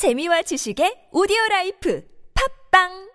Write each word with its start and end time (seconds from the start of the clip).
재미와 0.00 0.40
지식의 0.48 1.12
오디오 1.12 1.36
라이프. 1.50 2.00
팝빵 2.32 3.09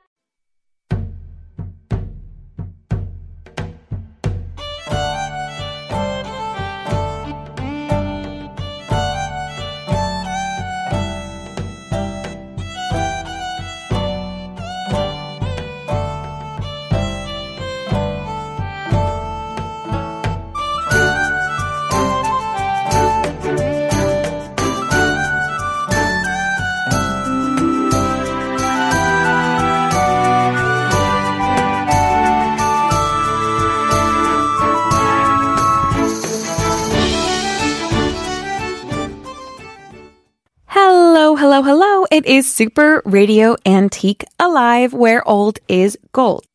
It 42.15 42.25
is 42.27 42.49
Super 42.49 43.01
Radio 43.03 43.57
Antique 43.65 44.23
Alive, 44.39 44.93
where 44.93 45.27
old 45.27 45.59
is 45.67 45.97
gold. 46.13 46.45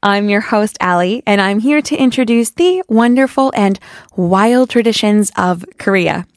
I'm 0.00 0.28
your 0.28 0.40
host, 0.40 0.78
Ali, 0.80 1.24
and 1.26 1.40
I'm 1.40 1.58
here 1.58 1.82
to 1.82 1.96
introduce 1.96 2.50
the 2.50 2.84
wonderful 2.88 3.52
and 3.56 3.80
wild 4.14 4.70
traditions 4.70 5.32
of 5.36 5.64
Korea. 5.78 6.28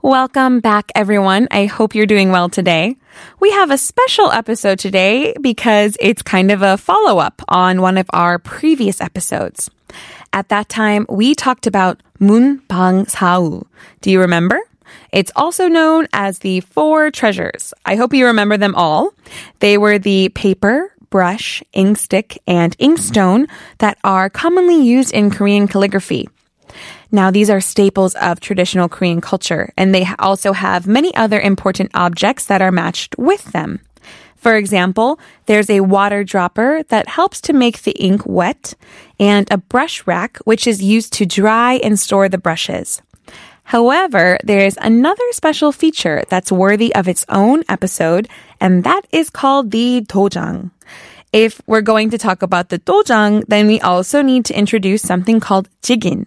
Welcome 0.00 0.60
back, 0.60 0.90
everyone. 0.94 1.46
I 1.50 1.66
hope 1.66 1.94
you're 1.94 2.06
doing 2.06 2.30
well 2.30 2.48
today. 2.48 2.96
We 3.40 3.50
have 3.50 3.70
a 3.70 3.76
special 3.76 4.32
episode 4.32 4.78
today 4.78 5.34
because 5.38 5.98
it's 6.00 6.22
kind 6.22 6.50
of 6.50 6.62
a 6.62 6.78
follow 6.78 7.18
up 7.18 7.42
on 7.46 7.82
one 7.82 7.98
of 7.98 8.06
our 8.14 8.38
previous 8.38 9.02
episodes. 9.02 9.68
At 10.32 10.48
that 10.48 10.68
time, 10.68 11.04
we 11.10 11.34
talked 11.34 11.66
about 11.66 12.02
Mun 12.18 12.62
Bang 12.68 13.06
Sao. 13.06 13.66
Do 14.00 14.10
you 14.10 14.20
remember? 14.20 14.58
It's 15.12 15.30
also 15.36 15.68
known 15.68 16.08
as 16.12 16.38
the 16.38 16.60
Four 16.60 17.10
Treasures. 17.10 17.74
I 17.84 17.96
hope 17.96 18.14
you 18.14 18.26
remember 18.26 18.56
them 18.56 18.74
all. 18.74 19.12
They 19.60 19.76
were 19.76 19.98
the 19.98 20.30
paper, 20.30 20.90
brush, 21.10 21.62
ink 21.74 21.98
stick, 21.98 22.40
and 22.46 22.76
inkstone 22.78 23.46
that 23.78 23.98
are 24.04 24.30
commonly 24.30 24.82
used 24.82 25.12
in 25.12 25.30
Korean 25.30 25.68
calligraphy. 25.68 26.28
Now, 27.10 27.30
these 27.30 27.50
are 27.50 27.60
staples 27.60 28.14
of 28.14 28.40
traditional 28.40 28.88
Korean 28.88 29.20
culture, 29.20 29.70
and 29.76 29.94
they 29.94 30.08
also 30.18 30.54
have 30.54 30.86
many 30.86 31.14
other 31.14 31.38
important 31.38 31.90
objects 31.92 32.46
that 32.46 32.62
are 32.62 32.72
matched 32.72 33.18
with 33.18 33.52
them. 33.52 33.80
For 34.36 34.56
example, 34.56 35.20
there's 35.46 35.70
a 35.70 35.80
water 35.80 36.24
dropper 36.24 36.82
that 36.88 37.06
helps 37.06 37.40
to 37.42 37.52
make 37.52 37.82
the 37.82 37.92
ink 37.92 38.22
wet, 38.26 38.74
and 39.22 39.46
a 39.52 39.56
brush 39.56 40.04
rack, 40.04 40.38
which 40.38 40.66
is 40.66 40.82
used 40.82 41.12
to 41.12 41.24
dry 41.24 41.74
and 41.74 41.94
store 41.94 42.28
the 42.28 42.42
brushes. 42.42 43.00
However, 43.62 44.36
there 44.42 44.66
is 44.66 44.76
another 44.82 45.22
special 45.30 45.70
feature 45.70 46.24
that's 46.28 46.50
worthy 46.50 46.92
of 46.92 47.06
its 47.06 47.24
own 47.28 47.62
episode, 47.68 48.28
and 48.60 48.82
that 48.82 49.06
is 49.12 49.30
called 49.30 49.70
the 49.70 50.02
dojang. 50.08 50.72
If 51.32 51.62
we're 51.68 51.86
going 51.86 52.10
to 52.10 52.18
talk 52.18 52.42
about 52.42 52.68
the 52.68 52.80
dojang, 52.80 53.46
then 53.46 53.68
we 53.68 53.80
also 53.80 54.22
need 54.22 54.44
to 54.46 54.58
introduce 54.58 55.02
something 55.02 55.38
called 55.38 55.70
jigin. 55.82 56.26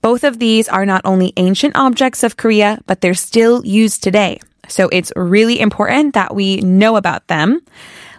Both 0.00 0.24
of 0.24 0.38
these 0.38 0.66
are 0.66 0.86
not 0.86 1.02
only 1.04 1.34
ancient 1.36 1.76
objects 1.76 2.24
of 2.24 2.38
Korea, 2.38 2.80
but 2.86 3.02
they're 3.02 3.12
still 3.12 3.60
used 3.66 4.02
today. 4.02 4.40
So 4.66 4.88
it's 4.88 5.12
really 5.14 5.60
important 5.60 6.14
that 6.14 6.34
we 6.34 6.64
know 6.64 6.96
about 6.96 7.26
them. 7.28 7.60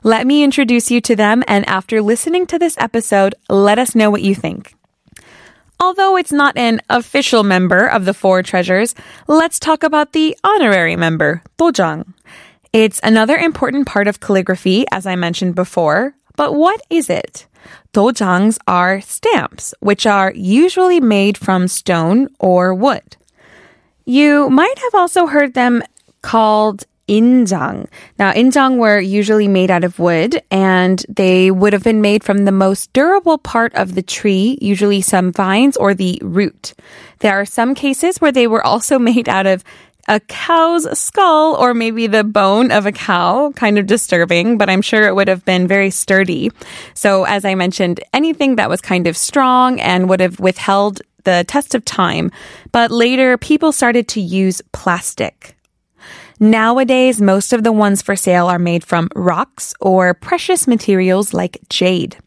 Let 0.04 0.26
me 0.26 0.44
introduce 0.44 0.90
you 0.90 1.00
to 1.02 1.16
them, 1.16 1.44
and 1.48 1.64
after 1.70 2.02
listening 2.02 2.48
to 2.48 2.58
this 2.58 2.76
episode, 2.80 3.36
let 3.50 3.78
us 3.78 3.94
know 3.94 4.10
what 4.10 4.24
you 4.24 4.34
think. 4.34 4.74
Although 5.80 6.18
it's 6.18 6.32
not 6.32 6.58
an 6.58 6.82
official 6.90 7.44
member 7.44 7.86
of 7.86 8.06
the 8.06 8.14
Four 8.16 8.42
Treasures, 8.42 8.96
let's 9.28 9.60
talk 9.60 9.84
about 9.84 10.14
the 10.14 10.36
honorary 10.44 10.96
member, 10.96 11.44
dojang. 11.60 12.14
It's 12.74 13.00
another 13.04 13.38
important 13.38 13.86
part 13.86 14.08
of 14.08 14.20
calligraphy, 14.20 14.86
as 14.92 15.06
I 15.06 15.16
mentioned 15.16 15.54
before. 15.54 16.16
But 16.36 16.56
what 16.56 16.82
is 16.90 17.08
it? 17.08 17.46
Dojangs 17.94 18.58
are 18.66 19.02
stamps, 19.02 19.76
which 19.82 20.08
are 20.08 20.34
usually 20.34 21.00
made 21.00 21.38
from 21.38 21.68
stone 21.68 22.28
or 22.40 22.74
wood. 22.74 23.18
You 24.06 24.50
might 24.50 24.80
have 24.80 24.96
also 24.96 25.28
heard 25.28 25.54
them 25.54 25.84
called 26.24 26.86
injang. 27.12 27.88
Now, 28.18 28.32
injang 28.32 28.78
were 28.78 29.00
usually 29.00 29.50
made 29.50 29.70
out 29.70 29.84
of 29.84 30.00
wood 30.00 30.42
and 30.50 31.06
they 31.10 31.52
would 31.52 31.74
have 31.74 31.84
been 31.84 32.00
made 32.00 32.24
from 32.24 32.46
the 32.46 32.54
most 32.54 32.94
durable 32.94 33.38
part 33.38 33.76
of 33.76 33.96
the 33.96 34.02
tree, 34.02 34.58
usually 34.62 35.02
some 35.02 35.34
vines 35.34 35.76
or 35.76 35.94
the 35.94 36.18
root. 36.24 36.74
There 37.20 37.40
are 37.40 37.46
some 37.46 37.76
cases 37.76 38.22
where 38.22 38.32
they 38.32 38.48
were 38.48 38.66
also 38.66 38.98
made 39.12 39.28
out 39.28 39.46
of 39.46 39.64
a 40.08 40.20
cow's 40.22 40.88
skull 40.98 41.56
or 41.56 41.74
maybe 41.74 42.08
the 42.08 42.24
bone 42.24 42.72
of 42.72 42.86
a 42.86 42.92
cow, 42.92 43.52
kind 43.56 43.78
of 43.78 43.86
disturbing, 43.86 44.58
but 44.58 44.70
I'm 44.70 44.82
sure 44.82 45.04
it 45.08 45.14
would 45.14 45.28
have 45.28 45.46
been 45.46 45.68
very 45.68 45.92
sturdy. 45.92 46.50
So, 46.96 47.26
as 47.26 47.46
I 47.46 47.56
mentioned, 47.56 48.00
anything 48.14 48.56
that 48.56 48.70
was 48.70 48.82
kind 48.82 49.06
of 49.06 49.16
strong 49.16 49.80
and 49.80 50.10
would 50.10 50.20
have 50.22 50.40
withheld 50.40 51.02
the 51.24 51.46
test 51.48 51.76
of 51.76 51.86
time. 51.86 52.32
But 52.72 52.90
later, 52.90 53.38
people 53.38 53.72
started 53.72 54.08
to 54.10 54.22
use 54.22 54.62
plastic. 54.72 55.56
Nowadays, 56.42 57.22
most 57.22 57.54
of 57.54 57.62
the 57.62 57.72
ones 57.72 58.02
for 58.02 58.16
sale 58.16 58.48
are 58.48 58.58
made 58.58 58.84
from 58.84 59.10
rocks 59.16 59.76
or 59.80 60.16
precious 60.16 60.68
materials 60.68 61.36
like 61.36 61.60
jade. 61.70 62.18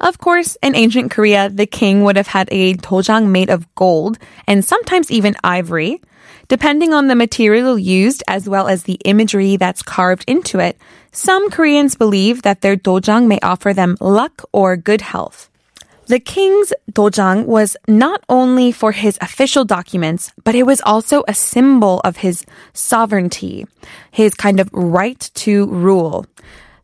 Of 0.00 0.18
course, 0.18 0.58
in 0.62 0.76
ancient 0.76 1.10
Korea, 1.10 1.48
the 1.48 1.64
king 1.64 2.04
would 2.04 2.16
have 2.16 2.26
had 2.26 2.50
a 2.52 2.74
dojang 2.74 3.28
made 3.28 3.48
of 3.48 3.64
gold 3.74 4.18
and 4.46 4.62
sometimes 4.62 5.10
even 5.10 5.34
ivory. 5.42 6.02
Depending 6.48 6.92
on 6.92 7.08
the 7.08 7.14
material 7.14 7.78
used 7.78 8.22
as 8.28 8.50
well 8.50 8.68
as 8.68 8.82
the 8.82 9.00
imagery 9.06 9.56
that's 9.56 9.82
carved 9.82 10.24
into 10.28 10.58
it, 10.58 10.76
some 11.10 11.48
Koreans 11.48 11.94
believe 11.94 12.42
that 12.42 12.60
their 12.60 12.76
dojang 12.76 13.28
may 13.28 13.38
offer 13.42 13.72
them 13.72 13.96
luck 13.98 14.44
or 14.52 14.76
good 14.76 15.00
health. 15.00 15.48
The 16.08 16.18
king's 16.18 16.72
dojang 16.90 17.44
was 17.44 17.76
not 17.86 18.24
only 18.30 18.72
for 18.72 18.92
his 18.92 19.18
official 19.20 19.66
documents, 19.66 20.32
but 20.42 20.54
it 20.54 20.62
was 20.62 20.80
also 20.80 21.22
a 21.28 21.34
symbol 21.34 22.00
of 22.02 22.16
his 22.16 22.46
sovereignty, 22.72 23.66
his 24.10 24.32
kind 24.32 24.58
of 24.58 24.70
right 24.72 25.20
to 25.34 25.66
rule. 25.66 26.24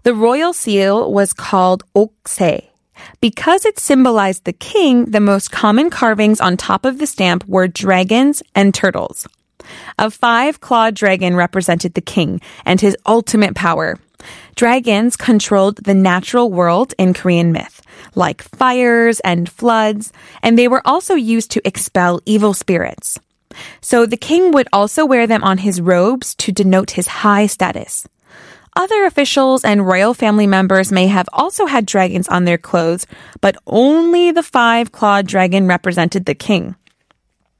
The 0.03 0.13
royal 0.13 0.53
seal 0.53 1.11
was 1.11 1.33
called 1.33 1.85
okse. 1.97 2.69
Because 3.23 3.65
it 3.65 3.79
symbolized 3.79 4.45
the 4.45 4.53
king, 4.53 5.07
the 5.07 5.21
most 5.21 5.51
common 5.51 5.89
carvings 5.89 6.43
on 6.43 6.59
top 6.59 6.85
of 6.85 6.99
the 6.99 7.07
stamp 7.07 7.49
were 7.49 7.67
dragons 7.67 8.43
and 8.55 8.75
turtles. 8.75 9.27
A 9.99 10.11
five 10.11 10.61
clawed 10.61 10.95
dragon 10.95 11.35
represented 11.35 11.95
the 11.95 12.03
king 12.03 12.43
and 12.67 12.79
his 12.79 12.95
ultimate 13.07 13.55
power. 13.55 13.99
Dragons 14.55 15.17
controlled 15.17 15.79
the 15.85 15.95
natural 15.95 16.51
world 16.51 16.95
in 16.99 17.15
Korean 17.15 17.53
myth, 17.53 17.83
like 18.15 18.43
fires 18.43 19.21
and 19.21 19.49
floods, 19.49 20.13
and 20.43 20.59
they 20.59 20.69
were 20.69 20.83
also 20.87 21.15
used 21.15 21.51
to 21.53 21.67
expel 21.67 22.21
evil 22.27 22.55
spirits. 22.55 23.19
So 23.81 24.07
the 24.07 24.17
king 24.17 24.53
would 24.53 24.69
also 24.73 25.07
wear 25.07 25.27
them 25.27 25.45
on 25.45 25.59
his 25.59 25.81
robes 25.81 26.35
to 26.37 26.53
denote 26.53 26.93
his 26.93 27.07
high 27.07 27.47
status. 27.47 28.07
Other 28.77 29.05
officials 29.05 29.65
and 29.65 29.87
royal 29.87 30.15
family 30.15 30.49
members 30.49 30.91
may 30.91 31.07
have 31.07 31.29
also 31.33 31.67
had 31.67 31.87
dragons 31.87 32.29
on 32.29 32.45
their 32.45 32.59
clothes, 32.59 33.07
but 33.41 33.57
only 33.67 34.33
the 34.33 34.43
five 34.43 34.91
clawed 34.91 35.29
dragon 35.29 35.69
represented 35.69 36.25
the 36.25 36.35
king. 36.35 36.75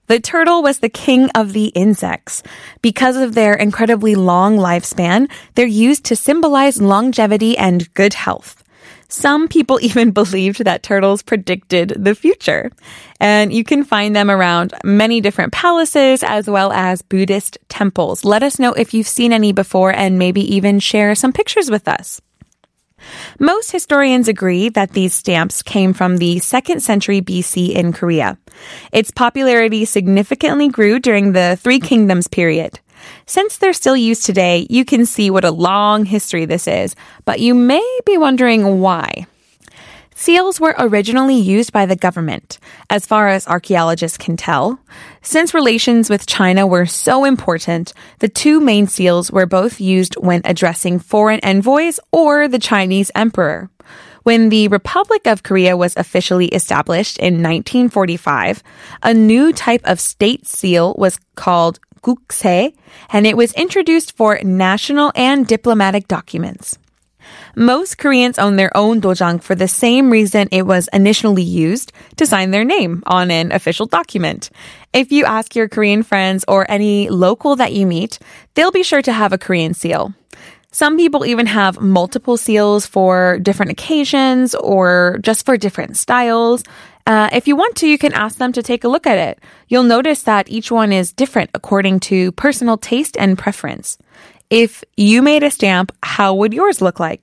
The 0.07 0.21
turtle 0.21 0.63
was 0.63 0.79
the 0.79 0.89
king 0.89 1.31
of 1.31 1.53
the 1.53 1.67
insects. 1.69 2.43
Because 2.83 3.17
of 3.17 3.35
their 3.35 3.55
incredibly 3.55 4.15
long 4.15 4.59
lifespan, 4.59 5.31
they're 5.55 5.67
used 5.67 6.05
to 6.07 6.17
symbolize 6.17 6.81
longevity 6.81 7.57
and 7.57 7.93
good 7.95 8.15
health. 8.15 8.63
Some 9.09 9.49
people 9.49 9.79
even 9.83 10.11
believed 10.11 10.65
that 10.65 10.83
turtles 10.83 11.23
predicted 11.23 11.95
the 11.97 12.15
future. 12.15 12.71
And 13.21 13.53
you 13.53 13.65
can 13.65 13.85
find 13.85 14.15
them 14.15 14.31
around 14.31 14.75
many 14.85 15.21
different 15.21 15.53
palaces 15.53 16.23
as 16.23 16.49
well 16.49 16.73
as 16.73 17.01
Buddhist 17.03 17.59
temples. 17.69 18.25
Let 18.25 18.43
us 18.43 18.59
know 18.59 18.73
if 18.73 18.93
you've 18.93 19.09
seen 19.09 19.33
any 19.33 19.53
before 19.53 19.93
and 19.93 20.19
maybe 20.19 20.55
even 20.55 20.81
share 20.81 21.15
some 21.15 21.33
pictures 21.33 21.71
with 21.71 21.89
us. 21.89 22.21
Most 23.39 23.71
historians 23.73 24.29
agree 24.29 24.69
that 24.71 24.93
these 24.93 25.15
stamps 25.15 25.63
came 25.63 25.93
from 25.93 26.19
the 26.19 26.37
2nd 26.37 26.81
century 26.81 27.21
BC 27.21 27.73
in 27.75 27.93
Korea. 27.93 28.39
Its 28.93 29.11
popularity 29.11 29.85
significantly 29.85 30.69
grew 30.69 30.99
during 30.99 31.33
the 31.33 31.59
Three 31.61 31.81
Kingdoms 31.81 32.29
period. 32.29 32.81
Since 33.27 33.59
they're 33.59 33.73
still 33.73 33.97
used 33.97 34.25
today, 34.25 34.67
you 34.71 34.85
can 34.85 35.07
see 35.07 35.31
what 35.31 35.45
a 35.45 35.51
long 35.51 36.05
history 36.05 36.45
this 36.47 36.67
is, 36.67 36.97
but 37.25 37.41
you 37.41 37.55
may 37.55 37.85
be 38.07 38.17
wondering 38.17 38.81
why. 38.81 39.27
Seals 40.17 40.61
were 40.61 40.77
originally 40.79 41.35
used 41.35 41.73
by 41.73 41.87
the 41.87 41.97
government, 41.97 42.59
as 42.89 43.05
far 43.05 43.29
as 43.29 43.49
archaeologists 43.49 44.17
can 44.17 44.37
tell. 44.37 44.79
Since 45.23 45.53
relations 45.53 46.09
with 46.09 46.25
China 46.25 46.69
were 46.69 46.87
so 46.87 47.25
important, 47.25 47.93
the 48.21 48.29
two 48.29 48.61
main 48.61 48.87
seals 48.87 49.33
were 49.33 49.45
both 49.45 49.81
used 49.81 50.15
when 50.15 50.41
addressing 50.45 51.01
foreign 51.01 51.41
envoys 51.41 51.99
or 52.13 52.47
the 52.47 52.61
Chinese 52.61 53.11
emperor. 53.17 53.71
When 54.23 54.51
the 54.51 54.69
Republic 54.69 55.27
of 55.27 55.43
Korea 55.43 55.77
was 55.77 55.97
officially 55.97 56.47
established 56.47 57.19
in 57.19 57.43
1945, 57.43 58.63
a 59.03 59.13
new 59.13 59.53
type 59.53 59.83
of 59.85 59.99
state 59.99 60.47
seal 60.47 60.95
was 60.97 61.19
called 61.35 61.81
gukse, 62.03 62.73
and 63.11 63.27
it 63.27 63.37
was 63.37 63.53
introduced 63.55 64.17
for 64.17 64.39
national 64.45 65.11
and 65.17 65.45
diplomatic 65.45 66.07
documents. 66.07 66.79
Most 67.57 67.99
Koreans 67.99 68.39
own 68.39 68.57
their 68.57 68.77
own 68.77 69.01
dojang 69.01 69.41
for 69.41 69.55
the 69.55 69.69
same 69.69 70.11
reason 70.11 70.49
it 70.51 70.67
was 70.67 70.89
initially 70.93 71.43
used 71.43 71.93
to 72.17 72.27
sign 72.27 72.51
their 72.51 72.65
name 72.65 73.03
on 73.07 73.31
an 73.31 73.53
official 73.53 73.87
document. 73.87 74.51
If 74.93 75.13
you 75.13 75.25
ask 75.25 75.55
your 75.55 75.69
Korean 75.69 76.03
friends 76.03 76.45
or 76.49 76.69
any 76.69 77.09
local 77.09 77.55
that 77.57 77.73
you 77.73 77.87
meet, 77.87 78.19
they'll 78.55 78.73
be 78.73 78.83
sure 78.83 79.03
to 79.03 79.13
have 79.13 79.33
a 79.33 79.39
Korean 79.39 79.73
seal. 79.73 80.13
Some 80.73 80.97
people 80.97 81.25
even 81.25 81.47
have 81.47 81.81
multiple 81.81 82.37
seals 82.37 82.87
for 82.87 83.39
different 83.39 83.71
occasions 83.71 84.57
or 84.57 85.19
just 85.23 85.47
for 85.47 85.57
different 85.57 85.97
styles. 85.97 86.65
Uh, 87.07 87.29
if 87.33 87.47
you 87.47 87.55
want 87.55 87.77
to, 87.77 87.87
you 87.87 87.99
can 87.99 88.13
ask 88.15 88.39
them 88.39 88.53
to 88.53 88.63
take 88.63 88.83
a 88.83 88.89
look 88.89 89.07
at 89.07 89.19
it. 89.19 89.39
You'll 89.69 89.85
notice 89.85 90.25
that 90.25 90.49
each 90.49 90.73
one 90.73 90.93
is 90.93 91.13
different 91.13 91.51
according 91.55 92.01
to 92.11 92.33
personal 92.33 92.77
taste 92.77 93.17
and 93.17 93.39
preference. 93.39 93.99
If 94.51 94.83
you 94.97 95.23
made 95.23 95.45
a 95.45 95.51
stamp, 95.53 95.93
how 96.03 96.35
would 96.35 96.53
yours 96.53 96.83
look 96.83 96.99
like? 96.99 97.23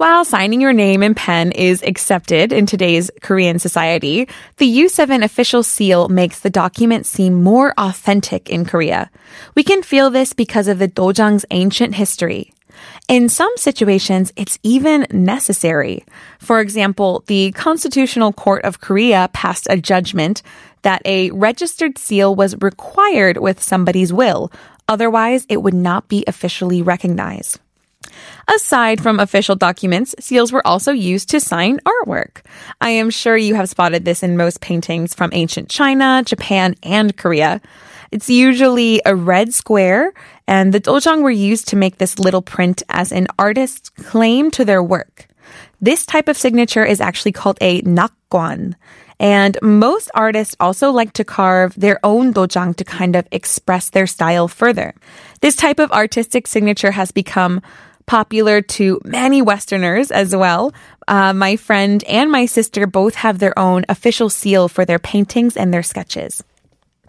While 0.00 0.24
signing 0.24 0.62
your 0.62 0.72
name 0.72 1.02
in 1.02 1.14
pen 1.14 1.52
is 1.52 1.82
accepted 1.82 2.54
in 2.54 2.64
today's 2.64 3.10
Korean 3.20 3.58
society, 3.58 4.28
the 4.56 4.64
use 4.64 4.98
of 4.98 5.10
an 5.10 5.22
official 5.22 5.62
seal 5.62 6.08
makes 6.08 6.40
the 6.40 6.48
document 6.48 7.04
seem 7.04 7.42
more 7.42 7.74
authentic 7.76 8.48
in 8.48 8.64
Korea. 8.64 9.10
We 9.54 9.62
can 9.62 9.82
feel 9.82 10.08
this 10.08 10.32
because 10.32 10.68
of 10.68 10.78
the 10.78 10.88
dojang's 10.88 11.44
ancient 11.50 11.96
history. 11.96 12.50
In 13.08 13.28
some 13.28 13.52
situations, 13.58 14.32
it's 14.36 14.58
even 14.62 15.06
necessary. 15.10 16.06
For 16.38 16.60
example, 16.60 17.22
the 17.26 17.52
Constitutional 17.52 18.32
Court 18.32 18.64
of 18.64 18.80
Korea 18.80 19.28
passed 19.34 19.66
a 19.68 19.76
judgment 19.76 20.42
that 20.80 21.02
a 21.04 21.30
registered 21.32 21.98
seal 21.98 22.34
was 22.34 22.56
required 22.62 23.36
with 23.36 23.62
somebody's 23.62 24.14
will. 24.14 24.50
Otherwise, 24.88 25.44
it 25.50 25.62
would 25.62 25.74
not 25.74 26.08
be 26.08 26.24
officially 26.26 26.80
recognized. 26.80 27.60
Aside 28.54 29.00
from 29.00 29.20
official 29.20 29.56
documents, 29.56 30.14
seals 30.18 30.52
were 30.52 30.66
also 30.66 30.92
used 30.92 31.28
to 31.30 31.40
sign 31.40 31.78
artwork. 31.80 32.42
I 32.80 32.90
am 32.90 33.10
sure 33.10 33.36
you 33.36 33.54
have 33.54 33.68
spotted 33.68 34.04
this 34.04 34.22
in 34.22 34.36
most 34.36 34.60
paintings 34.60 35.14
from 35.14 35.30
ancient 35.32 35.68
China, 35.68 36.22
Japan, 36.24 36.74
and 36.82 37.16
Korea. 37.16 37.60
It's 38.10 38.28
usually 38.28 39.00
a 39.06 39.14
red 39.14 39.54
square, 39.54 40.12
and 40.48 40.74
the 40.74 40.80
dojang 40.80 41.22
were 41.22 41.30
used 41.30 41.68
to 41.68 41.76
make 41.76 41.98
this 41.98 42.18
little 42.18 42.42
print 42.42 42.82
as 42.88 43.12
an 43.12 43.28
artist's 43.38 43.88
claim 43.90 44.50
to 44.52 44.64
their 44.64 44.82
work. 44.82 45.28
This 45.80 46.04
type 46.04 46.28
of 46.28 46.36
signature 46.36 46.84
is 46.84 47.00
actually 47.00 47.32
called 47.32 47.58
a 47.60 47.82
nakgwan. 47.82 48.74
And 49.20 49.58
most 49.62 50.10
artists 50.14 50.56
also 50.58 50.90
like 50.90 51.12
to 51.14 51.24
carve 51.24 51.74
their 51.74 52.00
own 52.02 52.32
dojang 52.32 52.74
to 52.76 52.84
kind 52.84 53.14
of 53.16 53.28
express 53.30 53.90
their 53.90 54.06
style 54.06 54.48
further. 54.48 54.94
This 55.40 55.56
type 55.56 55.78
of 55.78 55.92
artistic 55.92 56.46
signature 56.46 56.90
has 56.90 57.12
become 57.12 57.60
popular 58.10 58.60
to 58.60 59.00
many 59.04 59.40
Westerners 59.40 60.10
as 60.10 60.34
well. 60.34 60.74
Uh, 61.06 61.32
my 61.32 61.54
friend 61.54 62.02
and 62.08 62.28
my 62.28 62.44
sister 62.44 62.84
both 62.84 63.14
have 63.14 63.38
their 63.38 63.56
own 63.56 63.84
official 63.88 64.28
seal 64.28 64.66
for 64.66 64.84
their 64.84 64.98
paintings 64.98 65.56
and 65.56 65.72
their 65.72 65.84
sketches. 65.84 66.42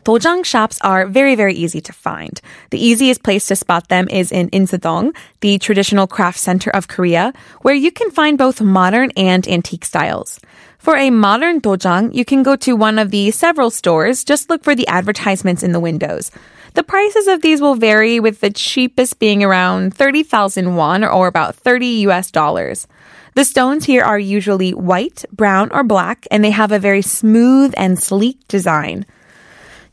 Dojang 0.05 0.45
shops 0.45 0.77
are 0.81 1.07
very, 1.07 1.33
very 1.33 1.55
easy 1.55 1.81
to 1.81 1.91
find. 1.91 2.39
The 2.69 2.77
easiest 2.77 3.23
place 3.23 3.47
to 3.47 3.55
spot 3.55 3.87
them 3.87 4.09
is 4.09 4.31
in 4.31 4.51
Insadong, 4.51 5.15
the 5.39 5.57
traditional 5.57 6.05
craft 6.05 6.37
center 6.37 6.69
of 6.69 6.87
Korea, 6.87 7.33
where 7.63 7.73
you 7.73 7.91
can 7.91 8.11
find 8.11 8.37
both 8.37 8.61
modern 8.61 9.09
and 9.17 9.47
antique 9.47 9.85
styles. 9.85 10.39
For 10.77 10.97
a 10.97 11.09
modern 11.09 11.61
dojang, 11.61 12.13
you 12.13 12.25
can 12.25 12.43
go 12.43 12.55
to 12.57 12.75
one 12.75 12.99
of 12.99 13.09
the 13.09 13.31
several 13.31 13.71
stores. 13.71 14.23
Just 14.23 14.51
look 14.51 14.63
for 14.63 14.75
the 14.75 14.87
advertisements 14.87 15.63
in 15.63 15.71
the 15.71 15.79
windows. 15.79 16.29
The 16.73 16.83
prices 16.83 17.27
of 17.27 17.41
these 17.41 17.59
will 17.59 17.75
vary 17.75 18.19
with 18.19 18.39
the 18.39 18.49
cheapest 18.49 19.19
being 19.19 19.43
around 19.43 19.93
30,000 19.93 20.75
won 20.75 21.03
or 21.03 21.27
about 21.27 21.55
30 21.55 21.85
US 22.07 22.31
dollars. 22.31 22.87
The 23.33 23.45
stones 23.45 23.85
here 23.85 24.03
are 24.03 24.19
usually 24.19 24.73
white, 24.73 25.25
brown, 25.31 25.69
or 25.71 25.83
black, 25.83 26.27
and 26.31 26.43
they 26.43 26.51
have 26.51 26.71
a 26.71 26.79
very 26.79 27.01
smooth 27.01 27.73
and 27.77 27.99
sleek 27.99 28.45
design. 28.47 29.05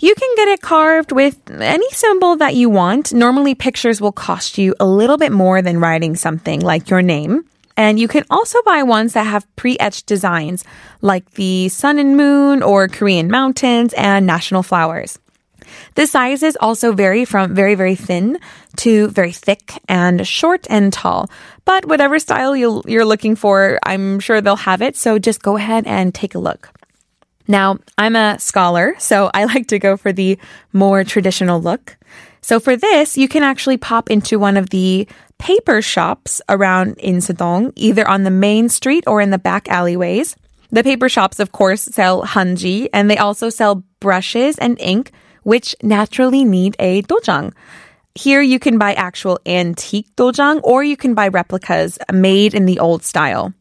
You 0.00 0.14
can 0.14 0.32
get 0.36 0.48
it 0.48 0.60
carved 0.60 1.10
with 1.10 1.50
any 1.50 1.88
symbol 1.90 2.36
that 2.36 2.54
you 2.54 2.70
want. 2.70 3.12
Normally, 3.12 3.56
pictures 3.56 4.00
will 4.00 4.12
cost 4.12 4.56
you 4.56 4.75
a 4.78 4.86
little 4.86 5.19
bit 5.19 5.32
more 5.32 5.60
than 5.62 5.80
writing 5.80 6.14
something 6.14 6.60
like 6.60 6.90
your 6.90 7.02
name. 7.02 7.44
And 7.76 7.98
you 7.98 8.06
can 8.06 8.25
also 8.30 8.60
buy 8.62 8.84
ones 8.84 9.12
that 9.14 9.26
have 9.26 9.46
pre 9.56 9.76
etched 9.78 10.06
designs, 10.06 10.64
like 11.00 11.32
the 11.32 11.69
sun 11.69 11.98
and 11.98 12.16
moon 12.16 12.62
or 12.62 12.86
Korean 12.86 13.28
mountains 13.30 13.92
and 13.94 14.26
national 14.26 14.62
flowers. 14.62 15.19
The 15.94 16.06
sizes 16.06 16.56
also 16.60 16.92
vary 16.92 17.24
from 17.24 17.54
very, 17.54 17.74
very 17.74 17.94
thin 17.94 18.38
to 18.78 19.08
very 19.08 19.32
thick 19.32 19.72
and 19.88 20.26
short 20.26 20.66
and 20.70 20.92
tall. 20.92 21.30
But 21.64 21.86
whatever 21.86 22.18
style 22.18 22.56
you 22.56 22.82
are 22.86 23.04
looking 23.04 23.36
for, 23.36 23.78
I'm 23.84 24.20
sure 24.20 24.40
they'll 24.40 24.56
have 24.56 24.82
it. 24.82 24.96
So 24.96 25.18
just 25.18 25.42
go 25.42 25.56
ahead 25.56 25.86
and 25.86 26.14
take 26.14 26.34
a 26.34 26.38
look. 26.38 26.70
Now, 27.48 27.78
I'm 27.96 28.14
a 28.14 28.38
scholar, 28.38 28.94
so 28.98 29.30
I 29.32 29.44
like 29.52 29.68
to 29.68 29.78
go 29.78 29.96
for 29.96 30.12
the 30.12 30.38
more 30.72 31.02
traditional 31.04 31.60
look. 31.60 31.96
So 32.42 32.60
for 32.60 32.76
this, 32.76 33.16
you 33.16 33.28
can 33.28 33.42
actually 33.42 33.78
pop 33.78 34.10
into 34.10 34.38
one 34.38 34.56
of 34.56 34.70
the 34.70 35.08
paper 35.38 35.82
shops 35.82 36.40
around 36.48 36.96
Insadong, 36.98 37.72
either 37.74 38.08
on 38.08 38.24
the 38.24 38.30
main 38.30 38.68
street 38.68 39.04
or 39.06 39.20
in 39.20 39.30
the 39.30 39.38
back 39.38 39.68
alleyways. 39.68 40.36
The 40.70 40.84
paper 40.84 41.08
shops, 41.08 41.40
of 41.40 41.52
course, 41.52 41.82
sell 41.82 42.22
hanji, 42.22 42.88
and 42.92 43.10
they 43.10 43.16
also 43.16 43.48
sell 43.48 43.84
brushes 44.00 44.58
and 44.58 44.78
ink 44.80 45.12
which 45.48 45.74
naturally 45.82 46.44
need 46.44 46.76
a 46.78 47.00
dojang. 47.04 47.54
Here 48.14 48.42
you 48.42 48.58
can 48.58 48.76
buy 48.76 48.92
actual 48.92 49.40
antique 49.46 50.14
dojang 50.14 50.60
or 50.62 50.84
you 50.84 50.94
can 50.94 51.14
buy 51.14 51.28
replicas 51.28 51.98
made 52.12 52.52
in 52.52 52.66
the 52.66 52.78
old 52.78 53.02
style. 53.02 53.54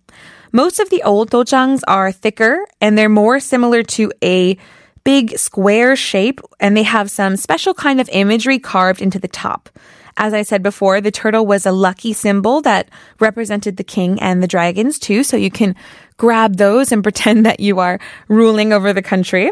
Most 0.51 0.81
of 0.81 0.89
the 0.89 1.01
old 1.04 1.31
dojangs 1.31 1.84
are 1.88 2.12
thicker 2.12 2.66
and 2.81 2.98
they're 2.98 3.07
more 3.07 3.39
similar 3.39 3.84
to 3.84 4.12
a 4.22 4.57
big 5.06 5.38
square 5.38 5.95
shape 5.95 6.42
and 6.60 6.75
they 6.75 6.84
have 6.84 7.10
some 7.10 7.38
special 7.38 7.74
kind 7.74 8.01
of 8.01 8.10
imagery 8.12 8.60
carved 8.60 9.01
into 9.01 9.18
the 9.18 9.30
top. 9.30 9.69
As 10.18 10.33
I 10.33 10.42
said 10.42 10.62
before, 10.62 11.00
the 11.00 11.09
turtle 11.09 11.45
was 11.45 11.66
a 11.66 11.71
lucky 11.71 12.12
symbol 12.12 12.59
that 12.64 12.90
represented 13.21 13.78
the 13.78 13.85
king 13.85 14.19
and 14.19 14.44
the 14.44 14.47
dragons 14.47 15.00
too, 15.00 15.23
so 15.23 15.38
you 15.38 15.52
can 15.52 15.73
grab 16.18 16.57
those 16.57 16.92
and 16.92 17.02
pretend 17.07 17.45
that 17.45 17.62
you 17.62 17.80
are 17.80 17.97
ruling 18.28 18.73
over 18.73 18.92
the 18.92 19.02
country. 19.02 19.52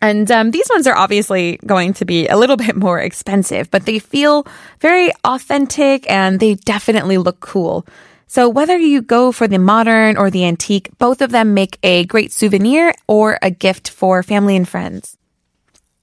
And 0.00 0.30
um, 0.30 0.50
these 0.52 0.68
ones 0.70 0.86
are 0.86 0.96
obviously 0.96 1.58
going 1.66 1.92
to 1.94 2.04
be 2.04 2.28
a 2.28 2.36
little 2.36 2.56
bit 2.66 2.76
more 2.76 3.00
expensive, 3.00 3.70
but 3.70 3.86
they 3.86 3.98
feel 3.98 4.46
very 4.80 5.10
authentic 5.24 6.08
and 6.10 6.40
they 6.40 6.54
definitely 6.54 7.18
look 7.18 7.40
cool. 7.40 7.86
So 8.26 8.48
whether 8.48 8.76
you 8.76 9.00
go 9.00 9.32
for 9.32 9.48
the 9.48 9.58
modern 9.58 10.18
or 10.18 10.30
the 10.30 10.44
antique, 10.44 10.90
both 10.98 11.22
of 11.22 11.30
them 11.30 11.54
make 11.54 11.78
a 11.82 12.04
great 12.04 12.30
souvenir 12.30 12.94
or 13.06 13.38
a 13.40 13.50
gift 13.50 13.88
for 13.88 14.22
family 14.22 14.54
and 14.54 14.68
friends. 14.68 15.16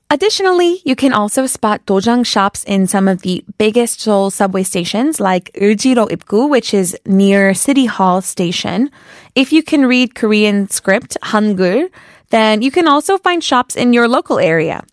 Additionally, 0.09 0.81
you 0.85 0.95
can 0.95 1.13
also 1.13 1.47
spot 1.47 1.85
dojang 1.85 2.25
shops 2.25 2.63
in 2.65 2.85
some 2.85 3.07
of 3.07 3.21
the 3.21 3.43
biggest 3.57 4.01
Seoul 4.01 4.29
subway 4.29 4.63
stations 4.63 5.19
like 5.19 5.51
Euljiro 5.53 6.07
Ipgu, 6.09 6.47
which 6.49 6.73
is 6.73 6.95
near 7.05 7.53
City 7.55 7.85
Hall 7.85 8.21
Station. 8.21 8.91
If 9.33 9.51
you 9.51 9.63
can 9.63 9.85
read 9.85 10.13
Korean 10.13 10.69
script, 10.69 11.17
Hangul, 11.23 11.89
then 12.29 12.61
you 12.61 12.71
can 12.71 12.87
also 12.87 13.17
find 13.17 13.43
shops 13.43 13.75
in 13.75 13.93
your 13.93 14.07
local 14.07 14.39
area. 14.39 14.83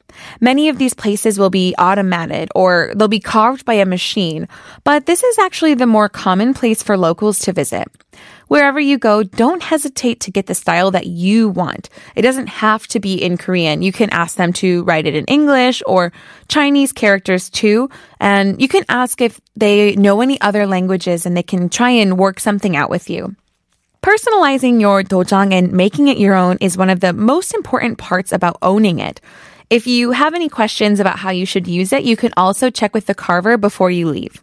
Many 0.40 0.68
of 0.68 0.78
these 0.78 0.94
places 0.94 1.38
will 1.38 1.50
be 1.50 1.74
automated 1.78 2.50
or 2.54 2.92
they'll 2.94 3.08
be 3.08 3.20
carved 3.20 3.64
by 3.64 3.74
a 3.74 3.86
machine, 3.86 4.48
but 4.84 5.06
this 5.06 5.22
is 5.22 5.38
actually 5.38 5.74
the 5.74 5.86
more 5.86 6.08
common 6.08 6.54
place 6.54 6.82
for 6.82 6.96
locals 6.96 7.38
to 7.40 7.52
visit. 7.52 7.88
Wherever 8.48 8.78
you 8.78 8.98
go, 8.98 9.22
don't 9.22 9.62
hesitate 9.62 10.20
to 10.20 10.30
get 10.30 10.46
the 10.46 10.54
style 10.54 10.90
that 10.90 11.06
you 11.06 11.48
want. 11.48 11.88
It 12.14 12.20
doesn't 12.20 12.48
have 12.48 12.86
to 12.88 13.00
be 13.00 13.14
in 13.14 13.38
Korean. 13.38 13.80
You 13.80 13.92
can 13.92 14.10
ask 14.10 14.36
them 14.36 14.52
to 14.54 14.84
write 14.84 15.06
it 15.06 15.14
in 15.14 15.24
English 15.24 15.82
or 15.86 16.12
Chinese 16.48 16.92
characters 16.92 17.48
too. 17.48 17.88
And 18.20 18.60
you 18.60 18.68
can 18.68 18.84
ask 18.90 19.22
if 19.22 19.40
they 19.56 19.96
know 19.96 20.20
any 20.20 20.38
other 20.42 20.66
languages 20.66 21.24
and 21.24 21.34
they 21.34 21.42
can 21.42 21.70
try 21.70 21.90
and 21.90 22.18
work 22.18 22.38
something 22.38 22.76
out 22.76 22.90
with 22.90 23.08
you. 23.08 23.34
Personalizing 24.02 24.80
your 24.80 25.04
dojang 25.04 25.54
and 25.54 25.72
making 25.72 26.08
it 26.08 26.18
your 26.18 26.34
own 26.34 26.58
is 26.60 26.76
one 26.76 26.90
of 26.90 26.98
the 26.98 27.12
most 27.12 27.54
important 27.54 27.98
parts 27.98 28.32
about 28.32 28.58
owning 28.60 28.98
it. 28.98 29.20
If 29.70 29.86
you 29.86 30.10
have 30.10 30.34
any 30.34 30.48
questions 30.48 30.98
about 30.98 31.20
how 31.20 31.30
you 31.30 31.46
should 31.46 31.68
use 31.68 31.92
it, 31.92 32.02
you 32.02 32.16
can 32.16 32.32
also 32.36 32.68
check 32.68 32.94
with 32.94 33.06
the 33.06 33.14
carver 33.14 33.56
before 33.56 33.92
you 33.92 34.08
leave. 34.08 34.42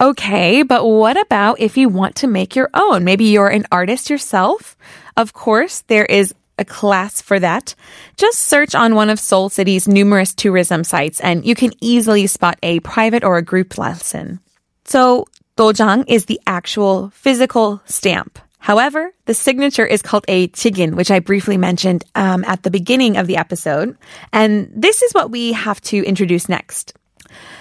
Okay, 0.00 0.62
but 0.62 0.86
what 0.86 1.20
about 1.20 1.58
if 1.58 1.76
you 1.76 1.88
want 1.88 2.14
to 2.16 2.28
make 2.28 2.54
your 2.54 2.70
own? 2.74 3.02
Maybe 3.02 3.24
you're 3.24 3.48
an 3.48 3.66
artist 3.72 4.08
yourself. 4.08 4.76
Of 5.16 5.32
course, 5.32 5.80
there 5.88 6.06
is 6.06 6.32
a 6.56 6.64
class 6.64 7.20
for 7.20 7.40
that. 7.40 7.74
Just 8.16 8.38
search 8.38 8.76
on 8.76 8.94
one 8.94 9.10
of 9.10 9.18
Seoul 9.18 9.48
City's 9.48 9.88
numerous 9.88 10.32
tourism 10.32 10.84
sites 10.84 11.20
and 11.20 11.44
you 11.44 11.56
can 11.56 11.72
easily 11.80 12.28
spot 12.28 12.56
a 12.62 12.78
private 12.80 13.24
or 13.24 13.36
a 13.36 13.42
group 13.42 13.78
lesson. 13.78 14.38
So, 14.84 15.26
dojang 15.56 16.04
is 16.06 16.26
the 16.26 16.40
actual 16.46 17.10
physical 17.10 17.82
stamp. 17.86 18.38
However, 18.63 19.11
the 19.25 19.33
signature 19.33 19.85
is 19.85 20.01
called 20.01 20.25
a 20.27 20.47
jigin, 20.49 20.95
which 20.95 21.09
I 21.09 21.19
briefly 21.19 21.57
mentioned 21.57 22.03
um, 22.13 22.43
at 22.45 22.63
the 22.63 22.69
beginning 22.69 23.17
of 23.17 23.25
the 23.25 23.37
episode. 23.37 23.97
And 24.33 24.69
this 24.75 25.01
is 25.01 25.13
what 25.13 25.31
we 25.31 25.53
have 25.53 25.81
to 25.89 26.03
introduce 26.05 26.49
next. 26.49 26.93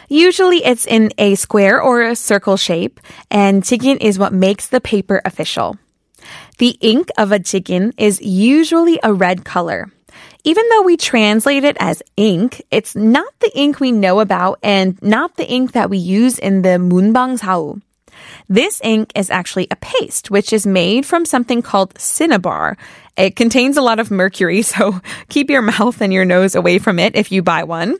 Usually 0.08 0.64
it's 0.64 0.86
in 0.86 1.12
a 1.18 1.34
square 1.36 1.80
or 1.80 2.02
a 2.02 2.16
circle 2.16 2.56
shape, 2.56 3.00
and 3.30 3.62
jigin 3.62 3.98
is 4.00 4.18
what 4.18 4.32
makes 4.32 4.68
the 4.68 4.80
paper 4.80 5.20
official. 5.24 5.76
The 6.58 6.76
ink 6.80 7.10
of 7.16 7.30
a 7.30 7.38
jigin 7.38 7.92
is 7.96 8.20
usually 8.20 8.98
a 9.02 9.12
red 9.12 9.44
color. 9.44 9.88
Even 10.44 10.64
though 10.70 10.82
we 10.82 10.96
translate 10.96 11.64
it 11.64 11.76
as 11.78 12.02
ink, 12.16 12.62
it's 12.70 12.96
not 12.96 13.32
the 13.40 13.52
ink 13.54 13.80
we 13.80 13.92
know 13.92 14.20
about 14.20 14.58
and 14.62 15.00
not 15.02 15.36
the 15.36 15.46
ink 15.46 15.72
that 15.72 15.90
we 15.90 15.98
use 15.98 16.38
in 16.38 16.62
the 16.62 16.80
문방사우. 16.80 17.80
This 18.49 18.81
ink 18.83 19.11
is 19.15 19.29
actually 19.29 19.67
a 19.71 19.75
paste, 19.77 20.31
which 20.31 20.53
is 20.53 20.65
made 20.65 21.05
from 21.05 21.25
something 21.25 21.61
called 21.61 21.97
cinnabar. 21.99 22.77
It 23.17 23.35
contains 23.35 23.77
a 23.77 23.81
lot 23.81 23.99
of 23.99 24.11
mercury, 24.11 24.61
so 24.73 25.01
keep 25.29 25.49
your 25.49 25.61
mouth 25.61 26.01
and 26.01 26.13
your 26.13 26.25
nose 26.25 26.55
away 26.55 26.79
from 26.79 26.99
it 26.99 27.15
if 27.15 27.31
you 27.31 27.41
buy 27.41 27.63
one. 27.63 27.97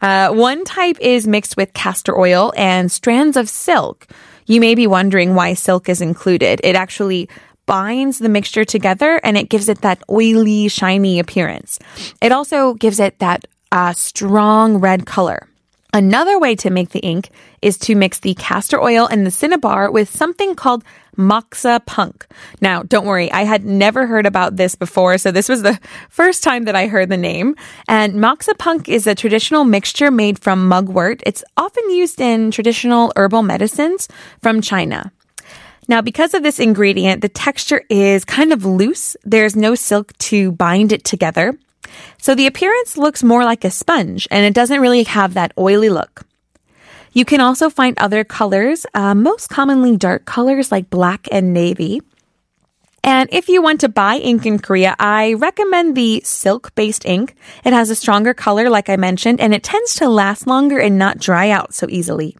Uh, 0.00 0.30
one 0.30 0.64
type 0.64 0.96
is 1.00 1.26
mixed 1.26 1.56
with 1.56 1.74
castor 1.74 2.18
oil 2.18 2.52
and 2.56 2.90
strands 2.90 3.36
of 3.36 3.48
silk. 3.48 4.06
You 4.46 4.60
may 4.60 4.74
be 4.74 4.86
wondering 4.86 5.34
why 5.34 5.54
silk 5.54 5.88
is 5.88 6.00
included. 6.00 6.60
It 6.64 6.74
actually 6.74 7.28
binds 7.66 8.18
the 8.18 8.28
mixture 8.28 8.64
together 8.64 9.20
and 9.22 9.38
it 9.38 9.48
gives 9.48 9.68
it 9.68 9.82
that 9.82 10.02
oily, 10.10 10.68
shiny 10.68 11.20
appearance. 11.20 11.78
It 12.20 12.32
also 12.32 12.74
gives 12.74 12.98
it 12.98 13.18
that 13.20 13.44
uh, 13.70 13.92
strong 13.92 14.78
red 14.78 15.06
color. 15.06 15.46
Another 15.92 16.38
way 16.38 16.54
to 16.56 16.70
make 16.70 16.90
the 16.90 17.00
ink 17.00 17.30
is 17.62 17.76
to 17.78 17.94
mix 17.94 18.20
the 18.20 18.34
castor 18.34 18.80
oil 18.80 19.06
and 19.06 19.26
the 19.26 19.30
cinnabar 19.30 19.90
with 19.90 20.08
something 20.08 20.54
called 20.54 20.84
moxa 21.16 21.80
punk. 21.84 22.26
Now, 22.60 22.82
don't 22.82 23.06
worry, 23.06 23.30
I 23.32 23.42
had 23.42 23.64
never 23.64 24.06
heard 24.06 24.24
about 24.24 24.56
this 24.56 24.74
before, 24.74 25.18
so 25.18 25.30
this 25.30 25.48
was 25.48 25.62
the 25.62 25.78
first 26.08 26.42
time 26.42 26.64
that 26.64 26.76
I 26.76 26.86
heard 26.86 27.08
the 27.08 27.16
name. 27.16 27.56
And 27.88 28.14
moxa 28.14 28.54
punk 28.54 28.88
is 28.88 29.06
a 29.06 29.14
traditional 29.14 29.64
mixture 29.64 30.10
made 30.10 30.38
from 30.38 30.68
mugwort. 30.68 31.22
It's 31.26 31.44
often 31.56 31.90
used 31.90 32.20
in 32.20 32.50
traditional 32.50 33.12
herbal 33.16 33.42
medicines 33.42 34.08
from 34.40 34.60
China. 34.60 35.12
Now, 35.88 36.00
because 36.00 36.34
of 36.34 36.44
this 36.44 36.60
ingredient, 36.60 37.20
the 37.20 37.28
texture 37.28 37.82
is 37.90 38.24
kind 38.24 38.52
of 38.52 38.64
loose. 38.64 39.16
There's 39.24 39.56
no 39.56 39.74
silk 39.74 40.16
to 40.18 40.52
bind 40.52 40.92
it 40.92 41.02
together. 41.02 41.58
So 42.18 42.34
the 42.34 42.46
appearance 42.46 42.96
looks 42.96 43.22
more 43.22 43.44
like 43.44 43.64
a 43.64 43.70
sponge 43.70 44.28
and 44.30 44.44
it 44.44 44.54
doesn't 44.54 44.80
really 44.80 45.04
have 45.04 45.34
that 45.34 45.52
oily 45.58 45.88
look. 45.88 46.22
You 47.12 47.24
can 47.24 47.40
also 47.40 47.70
find 47.70 47.98
other 47.98 48.22
colors, 48.22 48.86
uh, 48.94 49.14
most 49.14 49.48
commonly 49.48 49.96
dark 49.96 50.24
colors 50.24 50.70
like 50.70 50.90
black 50.90 51.26
and 51.32 51.52
navy. 51.52 52.02
And 53.02 53.28
if 53.32 53.48
you 53.48 53.62
want 53.62 53.80
to 53.80 53.88
buy 53.88 54.16
ink 54.16 54.44
in 54.44 54.58
Korea, 54.58 54.94
I 54.98 55.32
recommend 55.32 55.96
the 55.96 56.20
silk 56.24 56.74
based 56.74 57.06
ink. 57.06 57.34
It 57.64 57.72
has 57.72 57.90
a 57.90 57.96
stronger 57.96 58.34
color, 58.34 58.68
like 58.68 58.88
I 58.88 58.96
mentioned, 58.96 59.40
and 59.40 59.54
it 59.54 59.62
tends 59.62 59.94
to 59.94 60.08
last 60.08 60.46
longer 60.46 60.78
and 60.78 60.98
not 60.98 61.18
dry 61.18 61.50
out 61.50 61.72
so 61.72 61.86
easily. 61.88 62.36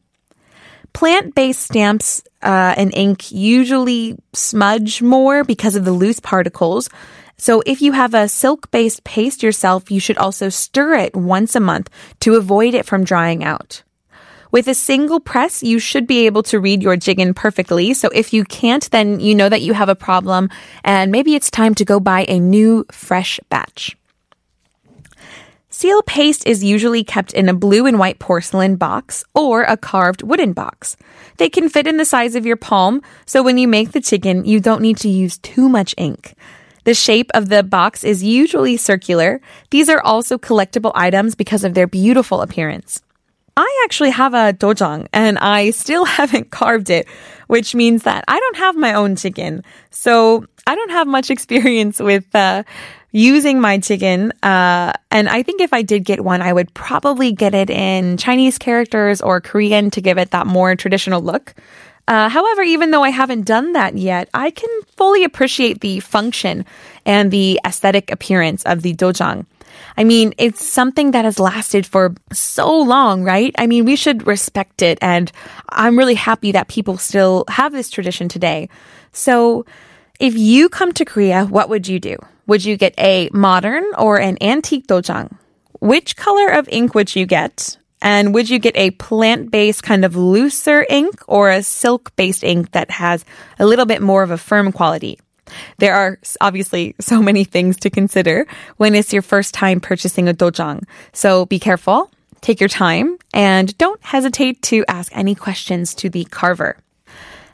Plant 0.93 1.35
based 1.35 1.63
stamps 1.63 2.23
uh, 2.43 2.75
and 2.77 2.93
ink 2.95 3.33
usually 3.33 4.19
smudge 4.35 5.03
more 5.03 5.45
because 5.45 5.77
of 5.77 5.85
the 5.85 5.93
loose 5.93 6.21
particles. 6.21 6.91
So 7.41 7.63
if 7.65 7.81
you 7.81 7.93
have 7.93 8.13
a 8.13 8.29
silk 8.29 8.71
based 8.71 9.03
paste 9.03 9.43
yourself, 9.43 9.91
you 9.91 9.99
should 9.99 10.19
also 10.19 10.51
stir 10.51 10.93
it 10.97 11.17
once 11.17 11.55
a 11.55 11.61
month 11.61 11.89
to 12.21 12.35
avoid 12.35 12.75
it 12.75 12.85
from 12.85 13.03
drying 13.03 13.43
out. 13.43 13.83
With 14.53 14.69
a 14.69 14.75
single 14.75 15.21
press, 15.21 15.63
you 15.63 15.79
should 15.79 16.07
be 16.07 16.27
able 16.27 16.43
to 16.45 16.61
read 16.61 16.83
your 16.83 16.99
jigin 16.99 17.35
perfectly. 17.35 17.95
So 17.95 18.11
if 18.13 18.35
you 18.35 18.45
can't, 18.45 18.91
then 18.91 19.21
you 19.21 19.35
know 19.35 19.49
that 19.49 19.63
you 19.63 19.73
have 19.73 19.89
a 19.89 19.95
problem 19.95 20.51
and 20.85 21.11
maybe 21.11 21.35
it's 21.35 21.51
time 21.51 21.75
to 21.77 21.85
go 21.87 21.99
buy 21.99 22.27
a 22.29 22.39
new 22.39 22.85
fresh 22.93 23.41
batch. 23.49 23.97
Seal 25.71 26.03
paste 26.03 26.47
is 26.47 26.63
usually 26.63 27.05
kept 27.05 27.33
in 27.33 27.49
a 27.49 27.55
blue 27.55 27.87
and 27.87 27.99
white 27.99 28.19
porcelain 28.19 28.77
box 28.77 29.25
or 29.35 29.63
a 29.63 29.79
carved 29.79 30.23
wooden 30.23 30.53
box. 30.53 30.95
They 31.39 31.49
can 31.49 31.71
fit 31.71 31.87
in 31.87 31.97
the 31.97 32.05
size 32.05 32.35
of 32.35 32.45
your 32.45 32.57
palm, 32.57 33.01
so 33.25 33.43
when 33.43 33.57
you 33.57 33.67
make 33.67 33.93
the 33.93 34.01
jigin, 34.01 34.47
you 34.47 34.61
don't 34.61 34.83
need 34.83 34.99
to 34.99 35.09
use 35.09 35.39
too 35.39 35.71
much 35.71 35.95
ink. 35.97 36.35
The 36.85 36.95
shape 36.95 37.31
of 37.35 37.49
the 37.49 37.63
box 37.63 38.05
is 38.05 38.23
usually 38.23 38.77
circular. 38.77 39.41
These 39.71 39.89
are 39.89 40.01
also 40.01 40.39
collectible 40.39 40.93
items 40.95 41.35
because 41.35 41.65
of 41.65 41.75
their 41.75 41.87
beautiful 41.87 42.41
appearance. 42.43 43.03
I 43.57 43.83
actually 43.85 44.11
have 44.11 44.33
a 44.33 44.53
dojang 44.53 45.09
and 45.13 45.39
I 45.39 45.71
still 45.71 46.05
haven't 46.19 46.51
carved 46.51 46.91
it, 46.91 47.07
which 47.47 47.75
means 47.75 48.05
that 48.05 48.25
I 48.29 48.39
don't 48.39 48.57
have 48.57 48.77
my 48.77 48.95
own 48.95 49.17
jigin. 49.17 49.65
So 49.91 50.47
I 50.67 50.75
don't 50.75 50.91
have 50.91 51.07
much 51.07 51.31
experience 51.37 52.01
with 52.01 52.35
uh, 52.35 52.63
using 53.13 53.61
my 53.61 53.79
jigin. 53.79 54.31
Uh, 54.43 54.93
and 55.11 55.29
I 55.29 55.43
think 55.43 55.61
if 55.61 55.73
I 55.73 55.83
did 55.83 56.05
get 56.05 56.25
one, 56.25 56.43
I 56.43 56.53
would 56.53 56.73
probably 56.75 57.33
get 57.33 57.55
it 57.55 57.71
in 57.71 58.17
Chinese 58.17 58.59
characters 58.59 59.21
or 59.21 59.41
Korean 59.41 59.91
to 59.91 60.01
give 60.01 60.19
it 60.19 60.31
that 60.31 60.47
more 60.47 60.75
traditional 60.77 61.21
look. 61.21 61.55
Uh, 62.09 62.29
however, 62.29 62.63
even 62.63 62.91
though 62.91 63.05
I 63.05 63.11
haven't 63.11 63.47
done 63.47 63.73
that 63.73 63.97
yet, 63.97 64.29
I 64.35 64.51
can 64.51 64.71
fully 64.97 65.25
appreciate 65.25 65.81
the 65.81 66.01
function 66.01 66.65
and 67.07 67.31
the 67.31 67.61
aesthetic 67.65 68.11
appearance 68.11 68.65
of 68.65 68.83
the 68.83 68.95
dojang. 68.95 69.47
I 69.97 70.05
mean, 70.05 70.35
it's 70.39 70.65
something 70.65 71.13
that 71.13 71.25
has 71.25 71.39
lasted 71.39 71.87
for 71.87 72.15
so 72.33 72.81
long, 72.81 73.23
right? 73.23 73.55
I 73.59 73.67
mean, 73.67 73.85
we 73.85 73.97
should 73.97 74.27
respect 74.27 74.83
it. 74.83 74.99
And 75.01 75.31
I'm 75.69 75.99
really 75.99 76.15
happy 76.15 76.53
that 76.53 76.69
people 76.69 76.99
still 76.99 77.45
have 77.49 77.73
this 77.73 77.91
tradition 77.91 78.29
today. 78.29 78.69
So 79.13 79.65
if 80.19 80.37
you 80.37 80.69
come 80.69 80.93
to 80.93 81.05
Korea, 81.05 81.47
what 81.47 81.69
would 81.69 81.89
you 81.89 82.01
do? 82.01 82.17
Would 82.47 82.65
you 82.65 82.77
get 82.77 82.95
a 82.99 83.31
modern 83.33 83.85
or 83.97 84.21
an 84.21 84.37
antique 84.41 84.87
dojang? 84.87 85.37
Which 85.81 86.17
color 86.17 86.49
of 86.49 86.69
ink 86.69 86.95
would 86.95 87.15
you 87.15 87.25
get? 87.27 87.79
And 88.03 88.35
would 88.35 88.49
you 88.49 88.59
get 88.59 88.77
a 88.77 88.93
plant 88.93 89.51
based 89.51 89.83
kind 89.83 90.05
of 90.05 90.17
looser 90.17 90.87
ink 90.89 91.23
or 91.29 91.51
a 91.51 91.63
silk 91.63 92.15
based 92.17 92.43
ink 92.43 92.73
that 92.73 92.91
has 92.91 93.25
a 93.59 93.67
little 93.67 93.87
bit 93.87 94.03
more 94.03 94.23
of 94.23 94.31
a 94.31 94.39
firm 94.39 94.73
quality? 94.73 95.19
There 95.79 95.95
are 95.95 96.19
obviously 96.41 96.95
so 97.01 97.21
many 97.23 97.45
things 97.45 97.77
to 97.81 97.91
consider 97.91 98.47
when 98.77 98.95
it's 98.95 99.13
your 99.13 99.23
first 99.23 99.55
time 99.55 99.81
purchasing 99.81 100.29
a 100.29 100.35
dojang. 100.35 100.85
So 101.13 101.47
be 101.47 101.59
careful, 101.59 102.11
take 102.41 102.61
your 102.61 102.69
time, 102.69 103.19
and 103.35 103.77
don't 103.79 104.03
hesitate 104.03 104.63
to 104.63 104.85
ask 104.89 105.15
any 105.15 105.35
questions 105.35 105.95
to 105.97 106.09
the 106.09 106.25
carver. 106.25 106.77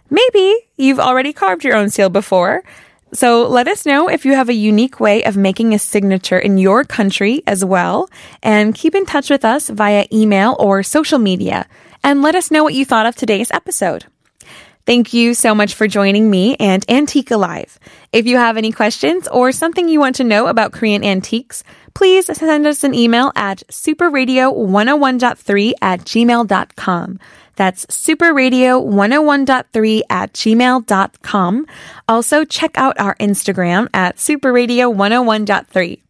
Maybe 0.08 0.54
you've 0.76 1.00
already 1.00 1.32
carved 1.32 1.64
your 1.64 1.74
own 1.74 1.90
seal 1.90 2.10
before. 2.10 2.62
So 3.16 3.48
let 3.48 3.66
us 3.66 3.86
know 3.86 4.10
if 4.10 4.26
you 4.26 4.34
have 4.34 4.50
a 4.50 4.54
unique 4.54 5.00
way 5.00 5.24
of 5.24 5.38
making 5.38 5.72
a 5.72 5.78
signature 5.78 6.38
in 6.38 6.58
your 6.58 6.84
country 6.84 7.42
as 7.46 7.64
well. 7.64 8.10
And 8.42 8.74
keep 8.74 8.94
in 8.94 9.06
touch 9.06 9.30
with 9.30 9.42
us 9.42 9.70
via 9.70 10.04
email 10.12 10.54
or 10.58 10.82
social 10.82 11.18
media. 11.18 11.66
And 12.04 12.20
let 12.20 12.34
us 12.34 12.50
know 12.50 12.62
what 12.62 12.74
you 12.74 12.84
thought 12.84 13.06
of 13.06 13.16
today's 13.16 13.50
episode. 13.50 14.04
Thank 14.84 15.14
you 15.14 15.32
so 15.32 15.54
much 15.54 15.72
for 15.72 15.88
joining 15.88 16.30
me 16.30 16.56
and 16.60 16.84
Antique 16.90 17.30
Alive. 17.30 17.78
If 18.12 18.26
you 18.26 18.36
have 18.36 18.58
any 18.58 18.70
questions 18.70 19.26
or 19.28 19.50
something 19.50 19.88
you 19.88 19.98
want 19.98 20.16
to 20.16 20.24
know 20.24 20.46
about 20.46 20.72
Korean 20.72 21.02
antiques, 21.02 21.64
please 21.94 22.26
send 22.26 22.66
us 22.66 22.84
an 22.84 22.94
email 22.94 23.32
at 23.34 23.62
superradio101.3 23.68 25.72
at 25.80 26.00
gmail.com. 26.00 27.18
That's 27.56 27.84
superradio101.3 27.86 30.02
at 30.08 30.32
gmail.com. 30.32 31.66
Also, 32.08 32.44
check 32.44 32.78
out 32.78 33.00
our 33.00 33.16
Instagram 33.16 33.88
at 33.92 34.14
superradio101.3. 34.16 36.00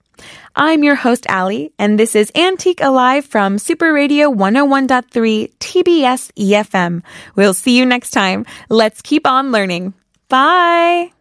I'm 0.54 0.82
your 0.82 0.94
host, 0.94 1.26
Ali, 1.28 1.72
and 1.78 2.00
this 2.00 2.16
is 2.16 2.32
Antique 2.34 2.80
Alive 2.80 3.26
from 3.26 3.58
Super 3.58 3.92
Radio 3.92 4.32
101.3 4.32 5.52
TBS 5.58 6.32
EFM. 6.32 7.02
We'll 7.34 7.52
see 7.54 7.76
you 7.76 7.84
next 7.84 8.12
time. 8.12 8.46
Let's 8.70 9.02
keep 9.02 9.26
on 9.26 9.52
learning. 9.52 9.92
Bye. 10.28 11.12